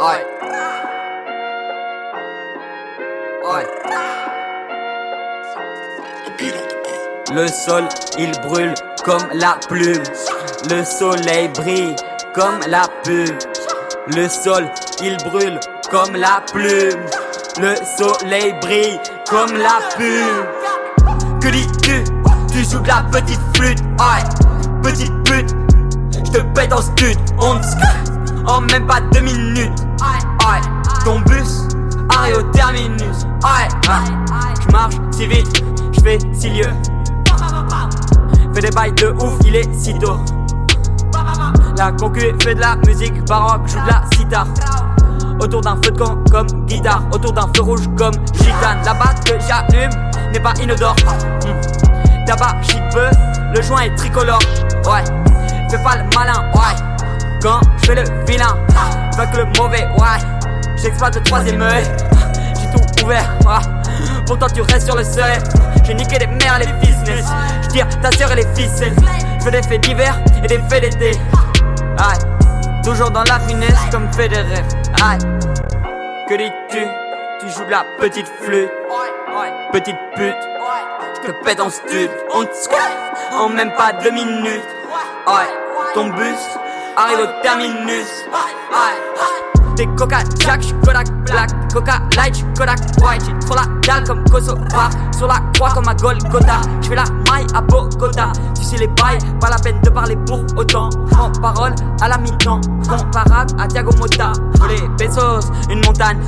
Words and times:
Ouais. 0.00 0.26
Le 7.32 7.46
sol, 7.46 7.84
il 8.18 8.32
brûle 8.40 8.74
comme 9.04 9.28
la 9.32 9.56
plume. 9.68 10.02
Le 10.68 10.84
soleil 10.84 11.48
brille 11.48 11.94
comme 12.34 12.60
la 12.66 12.88
plume. 13.04 13.38
Le 14.08 14.28
sol, 14.28 14.68
il 15.00 15.16
brûle 15.18 15.60
comme 15.90 16.16
la 16.16 16.42
plume. 16.52 17.06
Le 17.60 17.74
soleil 17.96 18.52
brille 18.60 19.00
comme 19.28 19.52
la 19.56 19.78
plume. 19.94 21.40
Que 21.40 21.48
dis-tu? 21.48 22.04
Tu 22.52 22.64
joues 22.64 22.80
de 22.80 22.88
la 22.88 23.04
petite 23.12 23.40
flûte, 23.54 23.80
ouais. 23.80 24.24
Petite 24.82 25.24
pute, 25.24 25.50
je 26.12 26.32
te 26.32 26.38
pète 26.54 26.72
en 26.72 26.82
stud. 26.82 27.18
On 27.38 27.60
en 28.46 28.60
même 28.60 28.86
pas 28.86 29.00
deux 29.12 29.20
minutes. 29.20 29.83
Ouais, 30.00 30.60
ton 31.04 31.20
bus 31.20 31.68
arrive 32.08 32.38
au 32.38 32.42
terminus. 32.52 33.24
Ouais, 33.42 33.68
je 34.60 34.72
marche 34.72 34.94
si 35.12 35.26
vite, 35.26 35.64
je 35.92 36.00
fais 36.00 36.18
si 36.32 36.50
lieux. 36.50 36.72
Fais 38.54 38.60
des 38.60 38.70
bails 38.70 38.92
de 38.92 39.08
ouf, 39.20 39.34
il 39.44 39.56
est 39.56 39.72
si 39.74 39.98
tôt. 39.98 40.18
La 41.76 41.90
concu 41.92 42.34
fait 42.40 42.54
de 42.54 42.60
la 42.60 42.76
musique 42.86 43.24
baroque, 43.24 43.66
joue 43.66 43.80
de 43.80 43.88
la 43.88 44.02
sitar. 44.14 44.46
Autour 45.40 45.60
d'un 45.62 45.76
feu 45.76 45.90
de 45.90 45.98
camp 45.98 46.18
comme 46.30 46.46
guitare, 46.66 47.02
autour 47.12 47.32
d'un 47.32 47.48
feu 47.54 47.62
rouge 47.62 47.88
comme 47.96 48.14
gitane. 48.34 48.78
La 48.84 48.94
batte 48.94 49.24
que 49.24 49.34
j'allume 49.40 49.90
n'est 50.32 50.40
pas 50.40 50.54
inodore. 50.62 50.94
Hmm. 51.44 52.24
Tabac, 52.26 52.62
shit 52.62 52.82
peu, 52.92 53.08
le 53.54 53.62
joint 53.62 53.82
est 53.82 53.94
tricolore. 53.96 54.38
Ouais, 54.86 55.04
fais 55.68 55.82
pas 55.82 55.96
le 55.96 56.04
malin, 56.14 56.50
ouais. 56.54 56.93
Quand 57.44 57.60
je 57.76 57.86
fais 57.88 57.94
le 57.94 58.04
vilain, 58.24 58.56
pas 59.18 59.26
que 59.26 59.36
le 59.36 59.44
mauvais, 59.58 59.86
ouais. 59.98 60.72
J'exploite 60.80 61.14
le 61.16 61.22
troisième 61.24 61.60
œil, 61.60 61.84
j'ai 62.58 62.70
tout 62.70 63.04
ouvert, 63.04 63.36
ouais. 63.44 64.22
Pourtant 64.26 64.46
tu 64.46 64.62
restes 64.62 64.86
sur 64.86 64.96
le 64.96 65.04
seuil. 65.04 65.36
J'ai 65.84 65.92
niqué 65.92 66.18
les 66.20 66.26
mères, 66.26 66.58
les 66.58 66.72
business. 66.80 67.26
J'tire 67.64 67.86
ta 68.00 68.10
soeur 68.12 68.32
et 68.32 68.36
les 68.36 68.46
ficelles. 68.54 68.96
Je 69.44 69.50
des 69.50 69.62
faits 69.62 69.82
d'hiver 69.82 70.18
et 70.42 70.46
des 70.46 70.58
faits 70.70 70.84
d'été. 70.84 71.20
Aïe, 71.98 72.18
toujours 72.82 73.10
dans 73.10 73.24
la 73.24 73.38
finesse 73.40 73.78
comme 73.90 74.10
fait 74.14 74.28
des 74.28 74.36
rêves. 74.36 74.74
Aïe, 75.02 75.18
que 76.26 76.36
dis-tu? 76.36 76.86
Tu 77.40 77.50
joues 77.50 77.66
de 77.66 77.72
la 77.72 77.84
petite 78.00 78.32
flûte. 78.40 78.70
Petite 79.70 79.98
pute. 80.16 80.34
Je 81.22 81.30
te 81.30 81.44
pète 81.44 81.60
en 81.60 81.68
stud. 81.68 82.10
On 82.34 82.44
te 82.46 83.36
en 83.38 83.50
même 83.50 83.74
pas 83.74 83.92
deux 84.02 84.12
minutes. 84.12 84.64
Aïe, 85.26 85.48
ton 85.92 86.06
bus 86.08 86.38
arrive 86.96 87.20
au 87.20 87.42
terminus. 87.42 88.24
Des 89.76 89.86
coca 89.96 90.18
jack, 90.38 90.62
j'suis 90.62 90.74
Kodak 90.84 91.10
black. 91.24 91.50
Coca 91.72 92.00
light, 92.16 92.34
j'suis 92.34 92.46
Kodak 92.56 92.78
white. 93.02 93.22
J'ai 93.26 93.46
trop 93.46 93.56
la 93.56 93.66
dalle 93.86 94.04
comme 94.06 94.22
Kosovar 94.30 94.90
Sur 95.16 95.26
la 95.26 95.40
croix 95.54 95.70
comme 95.70 95.88
à 95.88 95.94
Golgotha. 95.94 96.60
J'fais 96.80 96.94
la 96.94 97.04
maille 97.28 97.46
à 97.54 97.60
Bogota. 97.60 98.32
Tu 98.54 98.62
sais 98.62 98.76
les 98.76 98.86
bails, 98.86 99.18
pas 99.40 99.50
la 99.50 99.56
peine 99.56 99.80
de 99.82 99.90
parler 99.90 100.16
pour 100.26 100.44
autant. 100.56 100.90
En 101.18 101.30
parole 101.40 101.74
à 102.00 102.08
la 102.08 102.18
mi-temps. 102.18 102.60
Comparable 102.88 103.50
à 103.60 103.66
Thiago 103.66 103.90
Motta. 103.98 104.32
Les 104.68 104.88
pesos, 104.96 105.50
une 105.68 105.84
montagne. 105.84 106.24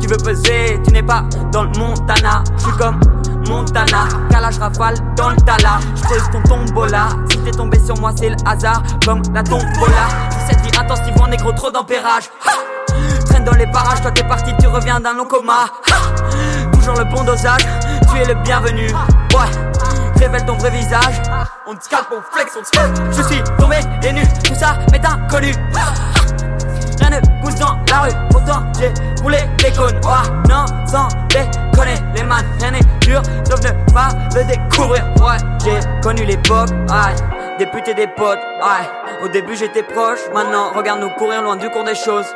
Tu 0.00 0.08
veux 0.08 0.16
peser, 0.16 0.80
tu 0.84 0.92
n'es 0.92 1.02
pas 1.02 1.24
dans 1.52 1.64
le 1.64 1.78
Montana. 1.78 2.42
J'suis 2.58 2.72
comme 2.78 2.98
Montana, 3.46 4.08
calage 4.44 4.58
rafale 4.58 4.94
dans 5.16 5.30
le 5.30 5.36
tala. 5.36 5.78
J'creuse 5.94 6.30
ton 6.30 6.42
tombola. 6.42 7.08
Si 7.30 7.38
t'es 7.38 7.50
tombé 7.50 7.78
sur 7.78 7.96
moi, 7.98 8.12
c'est 8.14 8.28
le 8.28 8.36
hasard, 8.44 8.82
comme 9.04 9.22
la 9.32 9.42
tombola. 9.42 10.08
Cette 10.48 10.60
vie 10.60 10.78
intensive 10.78 11.14
en 11.20 11.28
négro, 11.28 11.52
trop 11.52 11.70
d'empérage. 11.70 12.30
Traîne 13.26 13.44
dans 13.44 13.54
les 13.54 13.66
parages, 13.66 14.00
toi 14.02 14.10
t'es 14.10 14.24
parti, 14.24 14.52
tu 14.60 14.66
reviens 14.66 15.00
d'un 15.00 15.14
long 15.14 15.24
coma. 15.24 15.66
Toujours 16.72 16.96
le 16.96 17.04
bon 17.04 17.24
dosage, 17.24 17.62
tu 18.10 18.18
es 18.18 18.26
le 18.26 18.34
bienvenu. 18.42 18.86
Ouais, 18.86 19.50
révèle 20.18 20.44
ton 20.44 20.56
vrai 20.56 20.70
visage. 20.70 21.22
On 21.66 21.74
te 21.74 21.84
scalpe, 21.84 22.12
on 22.12 22.20
flex, 22.32 22.52
on 22.56 22.62
te 22.62 23.16
Je 23.16 23.22
suis 23.22 23.42
tombé 23.58 23.76
et 24.02 24.12
nu, 24.12 24.22
tout 24.44 24.54
ça 24.54 24.78
m'est 24.92 25.04
inconnu. 25.04 25.54
Ne 27.14 27.58
dans 27.60 27.78
la 27.90 28.00
rue, 28.00 28.10
pourtant 28.30 28.62
j'ai 28.78 28.92
roulé 29.22 29.38
les 29.62 29.70
cônes. 29.70 30.00
Oh, 30.04 30.28
non, 30.48 30.64
sans 30.86 31.06
déconner, 31.28 31.94
les 32.16 32.24
man, 32.24 32.44
rien 32.58 32.72
n'est 32.72 32.80
dur, 33.00 33.22
sauf 33.48 33.60
ne 33.62 33.92
pas 33.92 34.08
le 34.34 34.44
découvrir. 34.44 35.04
Ouais, 35.20 35.36
j'ai 35.62 35.78
connu 36.02 36.24
l'époque, 36.24 36.70
aïe, 36.90 37.14
des 37.58 37.66
putes 37.66 37.88
et 37.88 37.94
des 37.94 38.08
potes, 38.08 38.40
aïe. 38.62 38.88
Au 39.22 39.28
début 39.28 39.54
j'étais 39.54 39.84
proche, 39.84 40.18
maintenant 40.34 40.72
regarde-nous 40.74 41.10
courir 41.10 41.42
loin 41.42 41.56
du 41.56 41.70
cours 41.70 41.84
des 41.84 41.94
choses. 41.94 42.26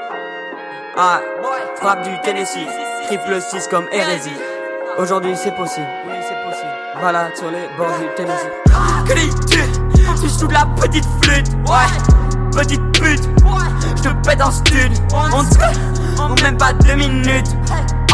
Aïe, 0.97 1.23
frappe 1.77 2.03
du 2.03 2.21
Tennessee, 2.21 2.67
triple 3.07 3.41
6 3.41 3.67
comme 3.69 3.89
hérésie. 3.91 4.37
Aujourd'hui 4.97 5.35
c'est 5.37 5.55
possible, 5.57 5.87
oui 6.07 6.15
c'est 6.21 6.49
possible. 6.49 6.71
Voilà 7.01 7.31
sur 7.35 7.51
les 7.51 7.69
bords 7.77 7.99
du 7.99 8.07
Tennessee. 8.15 8.51
Que 9.07 9.15
dis-tu 9.15 9.61
Tu 10.21 10.29
joues 10.29 10.47
de 10.47 10.55
la 10.55 10.67
petite 10.81 11.07
flûte, 11.23 11.49
ouais, 11.67 12.53
petite 12.53 12.93
pute. 12.93 13.38
Je 14.09 14.13
te 14.15 14.27
pète 14.27 14.41
en 14.41 14.51
stud, 14.51 14.93
on 15.13 15.45
te 15.45 16.23
en 16.23 16.35
même 16.43 16.57
pas 16.57 16.73
deux 16.73 16.95
minutes. 16.95 17.49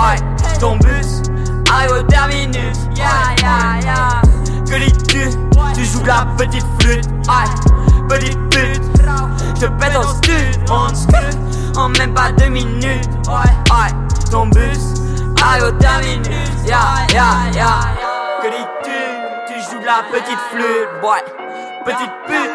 Ouais, 0.01 0.17
ton 0.59 0.77
bus 0.79 1.23
arrive 1.71 1.93
au 1.93 2.03
terminus. 2.03 2.79
Yeah, 2.97 3.07
yeah, 3.41 3.81
yeah. 3.81 4.23
Que 4.67 4.85
dis-tu 4.85 5.31
Tu 5.73 5.85
joues 5.85 6.05
la 6.05 6.27
petite 6.37 6.67
flûte, 6.81 7.07
ouais, 7.07 8.09
petite 8.09 8.39
pute. 8.51 8.83
Je 9.55 9.61
te 9.61 9.67
pète 9.67 9.97
en 9.97 10.03
stud, 10.03 10.59
on 10.69 10.89
te 10.89 11.79
en 11.79 11.89
même 11.91 12.13
pas 12.13 12.33
deux 12.33 12.49
minutes. 12.49 13.09
Ouais, 13.29 13.91
ton 14.33 14.47
bus 14.47 14.81
arrive 15.41 15.65
au 15.65 15.73
terminus. 15.79 16.51
Yeah, 16.67 17.07
yeah, 17.13 17.53
yeah. 17.53 17.81
Que 18.43 18.49
dis-tu 18.49 19.55
Tu 19.55 19.61
joues 19.71 19.85
la 19.85 20.03
petite 20.11 20.41
flûte, 20.51 20.89
ouais, 21.05 21.25
petite 21.85 22.13
pute. 22.27 22.51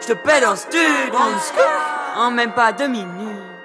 Je 0.00 0.06
te 0.08 0.12
pète 0.14 0.44
en 0.44 0.56
stud, 0.56 1.12
on 1.12 1.95
en 2.16 2.30
même 2.30 2.52
pas 2.52 2.72
deux 2.72 2.88
minutes. 2.88 3.55